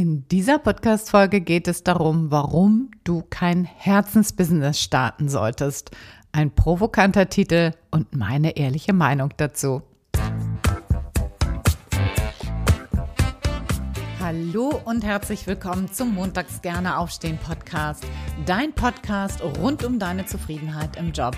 [0.00, 5.90] In dieser Podcast-Folge geht es darum, warum du kein Herzensbusiness starten solltest.
[6.32, 9.82] Ein provokanter Titel und meine ehrliche Meinung dazu.
[14.18, 18.06] Hallo und herzlich willkommen zum Montags gerne aufstehen Podcast.
[18.46, 21.36] Dein Podcast rund um deine Zufriedenheit im Job.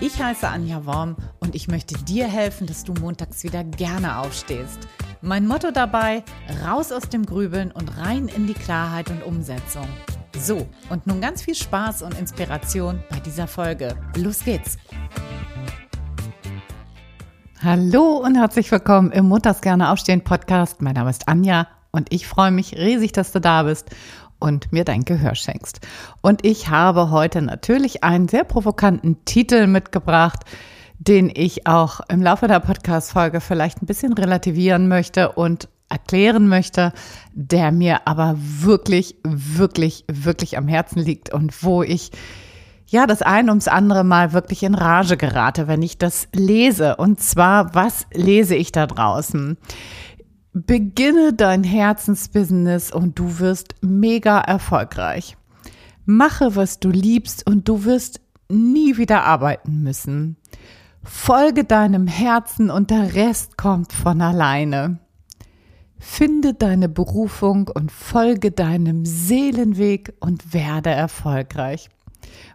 [0.00, 4.88] Ich heiße Anja Worm und ich möchte dir helfen, dass du montags wieder gerne aufstehst.
[5.20, 6.22] Mein Motto dabei,
[6.64, 9.88] raus aus dem Grübeln und rein in die Klarheit und Umsetzung.
[10.38, 13.96] So, und nun ganz viel Spaß und Inspiration bei dieser Folge.
[14.16, 14.78] Los geht's!
[17.60, 20.82] Hallo und herzlich willkommen im Montags gerne aufstehen Podcast.
[20.82, 23.90] Mein Name ist Anja und ich freue mich riesig, dass du da bist
[24.38, 25.80] und mir dein Gehör schenkst.
[26.20, 30.44] Und ich habe heute natürlich einen sehr provokanten Titel mitgebracht,
[30.98, 36.92] den ich auch im Laufe der Podcast-Folge vielleicht ein bisschen relativieren möchte und erklären möchte,
[37.32, 42.10] der mir aber wirklich, wirklich, wirklich am Herzen liegt und wo ich
[42.86, 46.96] ja das ein ums andere Mal wirklich in Rage gerate, wenn ich das lese.
[46.96, 49.56] Und zwar, was lese ich da draußen?
[50.52, 55.36] Beginne dein Herzensbusiness und du wirst mega erfolgreich.
[56.04, 60.36] Mache, was du liebst und du wirst nie wieder arbeiten müssen.
[61.10, 64.98] Folge deinem Herzen und der Rest kommt von alleine.
[65.98, 71.88] Finde deine Berufung und folge deinem Seelenweg und werde erfolgreich.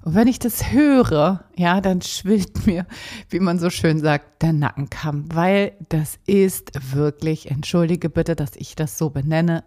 [0.04, 2.86] Und wenn ich das höre, ja, dann schwillt mir,
[3.30, 8.76] wie man so schön sagt, der Nackenkamm, weil das ist wirklich, entschuldige bitte, dass ich
[8.76, 9.64] das so benenne,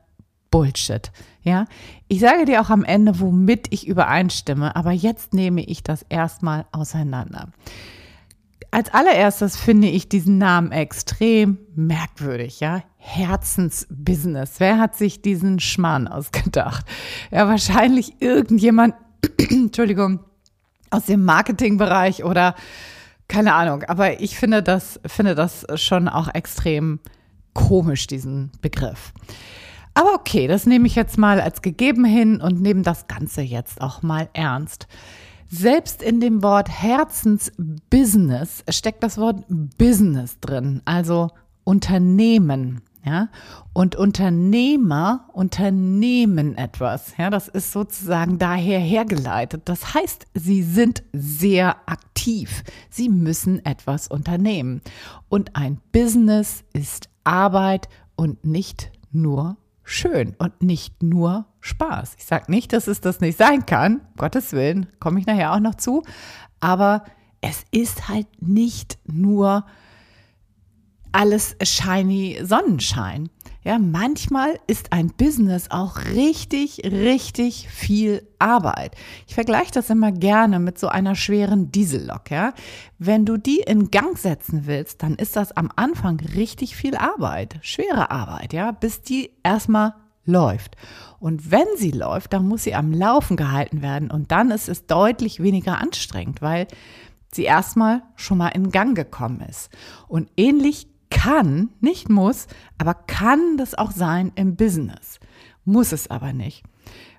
[0.53, 1.11] Bullshit.
[1.43, 1.67] Ja,
[2.07, 6.67] ich sage dir auch am Ende, womit ich übereinstimme, aber jetzt nehme ich das erstmal
[6.71, 7.49] auseinander.
[8.71, 12.83] Als allererstes finde ich diesen Namen extrem merkwürdig, ja.
[12.97, 14.55] Herzensbusiness.
[14.59, 16.85] Wer hat sich diesen Schmarrn ausgedacht?
[17.31, 18.95] Ja, wahrscheinlich irgendjemand,
[19.51, 20.21] Entschuldigung,
[20.91, 22.55] aus dem Marketingbereich oder
[23.29, 23.83] keine Ahnung.
[23.85, 27.01] Aber ich finde das, finde das schon auch extrem
[27.55, 29.13] komisch, diesen Begriff.
[29.95, 33.81] Aber okay, das nehme ich jetzt mal als gegeben hin und nehme das Ganze jetzt
[33.81, 34.87] auch mal ernst.
[35.49, 39.45] Selbst in dem Wort Herzensbusiness steckt das Wort
[39.79, 41.31] Business drin, also
[41.65, 42.83] Unternehmen.
[43.05, 43.29] Ja,
[43.73, 47.17] und Unternehmer unternehmen etwas.
[47.17, 49.63] Ja, das ist sozusagen daher hergeleitet.
[49.67, 52.65] Das heißt, sie sind sehr aktiv.
[52.91, 54.83] Sie müssen etwas unternehmen.
[55.29, 62.17] Und ein Business ist Arbeit und nicht nur schön und nicht nur Spaß.
[62.19, 65.61] Ich sage nicht, dass es das nicht sein kann, Gottes Willen, komme ich nachher auch
[65.61, 66.03] noch zu,
[66.61, 67.05] aber
[67.41, 69.65] es ist halt nicht nur
[71.17, 73.31] alles shiny Sonnenschein.
[73.65, 78.95] Ja, manchmal ist ein Business auch richtig, richtig viel Arbeit.
[79.27, 82.53] Ich vergleiche das immer gerne mit so einer schweren Diesellok, ja.
[82.99, 87.57] Wenn du die in Gang setzen willst, dann ist das am Anfang richtig viel Arbeit,
[87.63, 89.95] schwere Arbeit, ja, bis die erstmal
[90.27, 90.77] läuft.
[91.19, 94.87] Und wenn sie läuft, dann muss sie am Laufen gehalten werden und dann ist es
[94.87, 96.67] deutlich weniger anstrengend, weil
[97.33, 99.71] sie erstmal schon mal in Gang gekommen ist.
[100.09, 102.47] Und ähnlich kann, nicht muss,
[102.79, 105.21] aber kann das auch sein im Business.
[105.65, 106.65] Muss es aber nicht.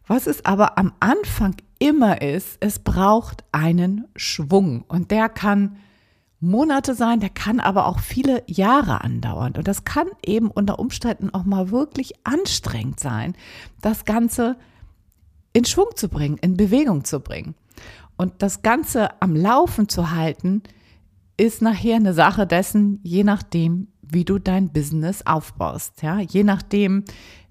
[0.07, 5.77] Was es aber am Anfang immer ist, es braucht einen Schwung und der kann
[6.39, 9.53] Monate sein, der kann aber auch viele Jahre andauern.
[9.57, 13.35] Und das kann eben unter Umständen auch mal wirklich anstrengend sein,
[13.81, 14.55] das Ganze
[15.53, 17.55] in Schwung zu bringen, in Bewegung zu bringen.
[18.17, 20.61] Und das Ganze am Laufen zu halten,
[21.37, 26.01] ist nachher eine Sache dessen, je nachdem, wie du dein Business aufbaust.
[26.01, 27.03] Ja, je nachdem,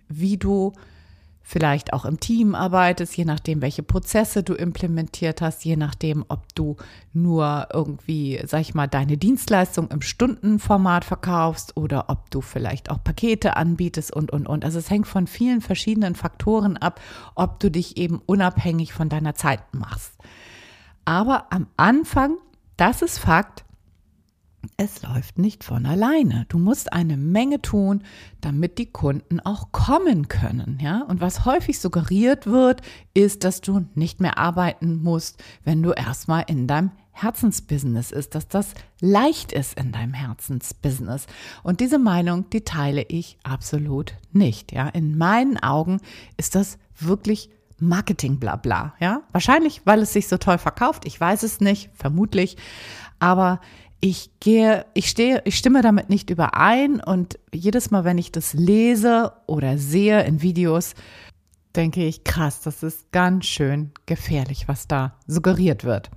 [0.09, 0.73] wie du
[1.49, 6.53] vielleicht auch im Team arbeitest, je nachdem, welche Prozesse du implementiert hast, je nachdem, ob
[6.57, 6.75] du
[7.13, 13.03] nur irgendwie, sag ich mal, deine Dienstleistung im Stundenformat verkaufst oder ob du vielleicht auch
[13.03, 14.65] Pakete anbietest und, und, und.
[14.65, 17.01] Also es hängt von vielen verschiedenen Faktoren ab,
[17.37, 20.15] ob du dich eben unabhängig von deiner Zeit machst.
[21.05, 22.39] Aber am Anfang,
[22.77, 23.65] das ist Fakt,
[24.77, 26.47] es läuft nicht von alleine.
[26.49, 28.03] Du musst eine Menge tun,
[28.41, 31.03] damit die Kunden auch kommen können, ja?
[31.03, 32.83] Und was häufig suggeriert wird,
[33.15, 38.47] ist, dass du nicht mehr arbeiten musst, wenn du erstmal in deinem Herzensbusiness ist, dass
[38.47, 41.27] das leicht ist in deinem Herzensbusiness.
[41.63, 44.89] Und diese Meinung, die teile ich absolut nicht, ja?
[44.89, 46.01] In meinen Augen
[46.37, 49.23] ist das wirklich Marketing blabla, ja?
[49.33, 52.57] Wahrscheinlich, weil es sich so toll verkauft, ich weiß es nicht, vermutlich,
[53.19, 53.61] aber
[54.01, 58.53] ich gehe, ich stehe, ich stimme damit nicht überein und jedes Mal, wenn ich das
[58.53, 60.95] lese oder sehe in Videos,
[61.75, 66.11] denke ich, krass, das ist ganz schön gefährlich, was da suggeriert wird.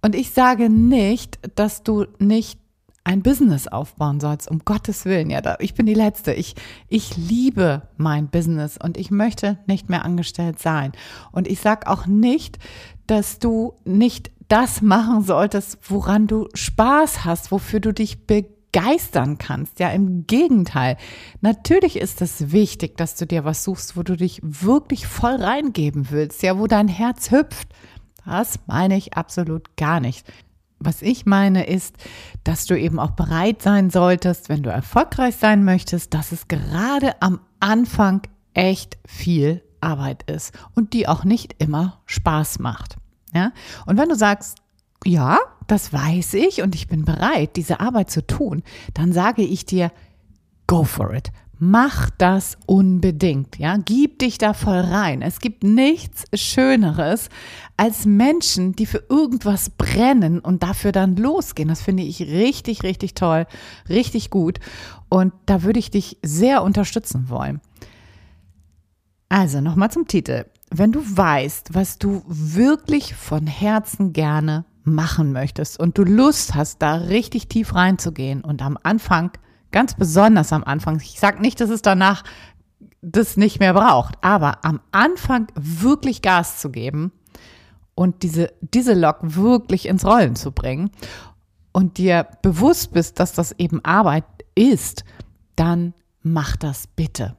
[0.00, 2.58] Und ich sage nicht, dass du nicht
[3.04, 5.30] ein Business aufbauen sollst, um Gottes Willen.
[5.30, 6.32] Ja, ich bin die Letzte.
[6.32, 6.54] Ich,
[6.88, 10.92] ich liebe mein Business und ich möchte nicht mehr angestellt sein.
[11.32, 12.58] Und ich sage auch nicht,
[13.06, 19.80] dass du nicht das machen solltest, woran du Spaß hast, wofür du dich begeistern kannst.
[19.80, 20.98] Ja, im Gegenteil.
[21.40, 26.10] Natürlich ist es wichtig, dass du dir was suchst, wo du dich wirklich voll reingeben
[26.10, 27.68] willst, ja, wo dein Herz hüpft.
[28.26, 30.30] Das meine ich absolut gar nicht.
[30.78, 31.96] Was ich meine ist,
[32.44, 37.22] dass du eben auch bereit sein solltest, wenn du erfolgreich sein möchtest, dass es gerade
[37.22, 38.20] am Anfang
[38.52, 42.96] echt viel Arbeit ist und die auch nicht immer Spaß macht.
[43.32, 43.52] Ja?
[43.86, 44.58] Und wenn du sagst,
[45.04, 48.62] ja, das weiß ich und ich bin bereit, diese Arbeit zu tun,
[48.94, 49.90] dann sage ich dir,
[50.66, 51.32] go for it.
[51.64, 53.76] Mach das unbedingt, ja.
[53.76, 55.22] Gib dich da voll rein.
[55.22, 57.28] Es gibt nichts Schöneres
[57.76, 61.68] als Menschen, die für irgendwas brennen und dafür dann losgehen.
[61.68, 63.46] Das finde ich richtig, richtig toll,
[63.88, 64.58] richtig gut.
[65.08, 67.60] Und da würde ich dich sehr unterstützen wollen.
[69.28, 75.78] Also nochmal zum Titel wenn du weißt, was du wirklich von Herzen gerne machen möchtest
[75.78, 79.30] und du Lust hast, da richtig tief reinzugehen und am Anfang,
[79.70, 82.24] ganz besonders am Anfang, ich sage nicht, dass es danach
[83.02, 87.12] das nicht mehr braucht, aber am Anfang wirklich Gas zu geben
[87.94, 90.90] und diese, diese Lok wirklich ins Rollen zu bringen
[91.72, 94.24] und dir bewusst bist, dass das eben Arbeit
[94.54, 95.04] ist,
[95.54, 97.36] dann mach das bitte.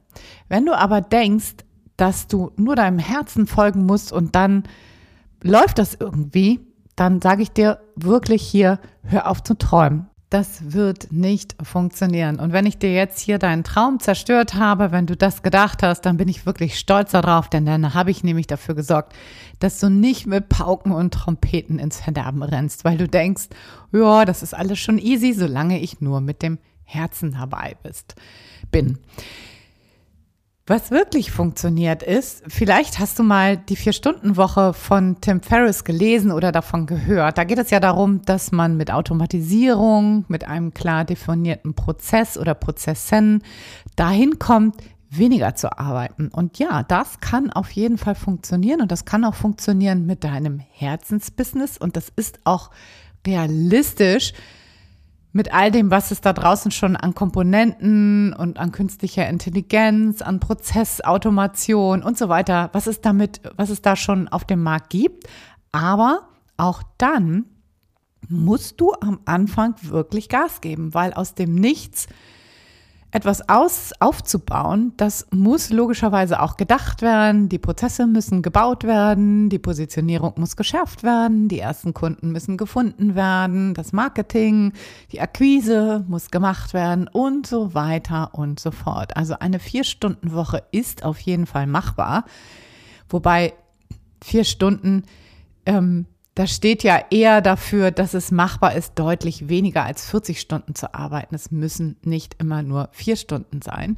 [0.48, 1.56] Wenn du aber denkst,
[1.96, 4.64] dass du nur deinem Herzen folgen musst und dann
[5.42, 6.60] läuft das irgendwie,
[6.96, 10.08] dann sage ich dir wirklich hier, hör auf zu träumen.
[10.30, 12.40] Das wird nicht funktionieren.
[12.40, 16.00] Und wenn ich dir jetzt hier deinen Traum zerstört habe, wenn du das gedacht hast,
[16.00, 19.12] dann bin ich wirklich stolz darauf, denn dann habe ich nämlich dafür gesorgt,
[19.60, 23.44] dass du nicht mit Pauken und Trompeten ins Verderben rennst, weil du denkst,
[23.92, 28.16] ja, das ist alles schon easy, solange ich nur mit dem Herzen dabei bist,
[28.72, 28.98] bin.
[30.66, 36.52] Was wirklich funktioniert ist, vielleicht hast du mal die Vier-Stunden-Woche von Tim Ferriss gelesen oder
[36.52, 37.36] davon gehört.
[37.36, 42.54] Da geht es ja darum, dass man mit Automatisierung, mit einem klar definierten Prozess oder
[42.54, 43.42] Prozessen
[43.94, 44.76] dahin kommt,
[45.10, 46.28] weniger zu arbeiten.
[46.28, 50.60] Und ja, das kann auf jeden Fall funktionieren und das kann auch funktionieren mit deinem
[50.70, 52.70] Herzensbusiness und das ist auch
[53.26, 54.32] realistisch
[55.34, 60.38] mit all dem, was es da draußen schon an Komponenten und an künstlicher Intelligenz, an
[60.38, 65.24] Prozessautomation und so weiter, was es damit, was es da schon auf dem Markt gibt.
[65.72, 67.46] Aber auch dann
[68.28, 72.06] musst du am Anfang wirklich Gas geben, weil aus dem Nichts
[73.14, 77.48] etwas aus, aufzubauen, das muss logischerweise auch gedacht werden.
[77.48, 83.14] Die Prozesse müssen gebaut werden, die Positionierung muss geschärft werden, die ersten Kunden müssen gefunden
[83.14, 84.72] werden, das Marketing,
[85.12, 89.16] die Akquise muss gemacht werden und so weiter und so fort.
[89.16, 92.24] Also eine Vier-Stunden-Woche ist auf jeden Fall machbar,
[93.08, 93.54] wobei
[94.24, 95.04] vier Stunden
[95.66, 100.74] ähm, das steht ja eher dafür, dass es machbar ist, deutlich weniger als 40 Stunden
[100.74, 101.34] zu arbeiten.
[101.34, 103.96] Es müssen nicht immer nur vier Stunden sein.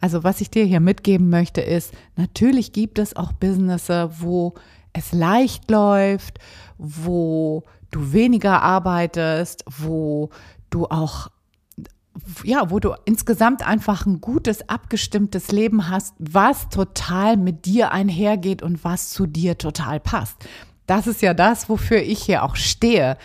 [0.00, 4.54] Also was ich dir hier mitgeben möchte, ist, natürlich gibt es auch Businesses, wo
[4.92, 6.40] es leicht läuft,
[6.76, 7.62] wo
[7.92, 10.30] du weniger arbeitest, wo
[10.70, 11.28] du auch
[12.44, 18.62] ja, wo du insgesamt einfach ein gutes, abgestimmtes Leben hast, was total mit dir einhergeht
[18.62, 20.38] und was zu dir total passt.
[20.86, 23.16] Das ist ja das, wofür ich hier auch stehe.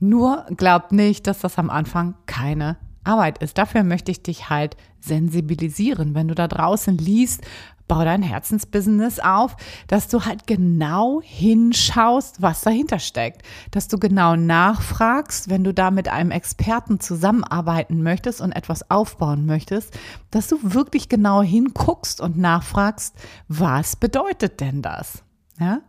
[0.00, 3.58] Nur glaubt nicht, dass das am Anfang keine Arbeit ist.
[3.58, 6.14] Dafür möchte ich dich halt sensibilisieren.
[6.14, 7.42] Wenn du da draußen liest,
[7.86, 9.56] bau dein Herzensbusiness auf,
[9.88, 13.42] dass du halt genau hinschaust, was dahinter steckt.
[13.70, 19.46] Dass du genau nachfragst, wenn du da mit einem Experten zusammenarbeiten möchtest und etwas aufbauen
[19.46, 19.98] möchtest,
[20.30, 23.14] dass du wirklich genau hinguckst und nachfragst,
[23.48, 25.22] was bedeutet denn das?
[25.60, 25.80] Ja?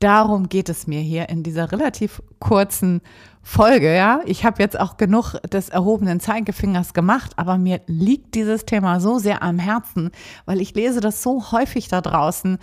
[0.00, 3.00] Darum geht es mir hier in dieser relativ kurzen
[3.42, 3.92] Folge.
[3.92, 9.00] Ja, ich habe jetzt auch genug des erhobenen Zeigefingers gemacht, aber mir liegt dieses Thema
[9.00, 10.12] so sehr am Herzen,
[10.44, 12.58] weil ich lese das so häufig da draußen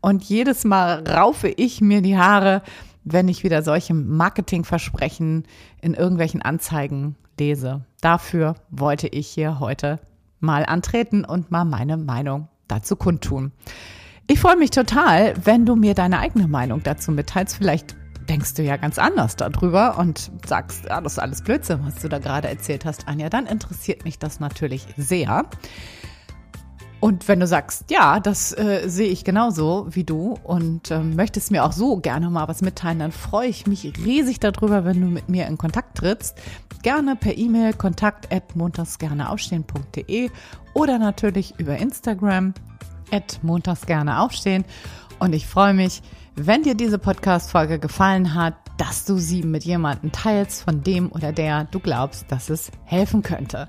[0.00, 2.62] und jedes Mal raufe ich mir die Haare,
[3.04, 5.44] wenn ich wieder solche Marketingversprechen
[5.80, 7.84] in irgendwelchen Anzeigen lese.
[8.00, 10.00] Dafür wollte ich hier heute
[10.40, 13.52] mal antreten und mal meine Meinung dazu kundtun.
[14.30, 17.56] Ich freue mich total, wenn du mir deine eigene Meinung dazu mitteilst.
[17.56, 17.96] Vielleicht
[18.28, 22.08] denkst du ja ganz anders darüber und sagst, ja, das ist alles Blödsinn, was du
[22.08, 25.46] da gerade erzählt hast, Anja, dann interessiert mich das natürlich sehr.
[27.00, 31.50] Und wenn du sagst, ja, das äh, sehe ich genauso wie du und äh, möchtest
[31.50, 35.08] mir auch so gerne mal was mitteilen, dann freue ich mich riesig darüber, wenn du
[35.08, 36.38] mit mir in Kontakt trittst.
[36.84, 40.30] Gerne per E-Mail kontakt at montagsgerneaufstehen.de
[40.74, 42.54] oder natürlich über Instagram
[43.12, 44.64] at montagsgerneaufstehen.
[45.18, 46.02] Und ich freue mich,
[46.36, 51.32] wenn dir diese Podcast-Folge gefallen hat, dass du sie mit jemandem teilst, von dem oder
[51.32, 53.68] der du glaubst, dass es helfen könnte.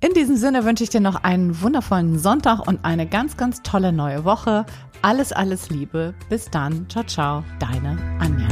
[0.00, 3.92] In diesem Sinne wünsche ich dir noch einen wundervollen Sonntag und eine ganz, ganz tolle
[3.92, 4.64] neue Woche.
[5.02, 6.14] Alles, alles Liebe.
[6.30, 6.88] Bis dann.
[6.88, 7.44] Ciao, ciao.
[7.58, 8.48] Deine Anja.